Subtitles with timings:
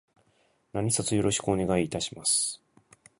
[0.73, 2.59] 何卒よろしくお願いいたします。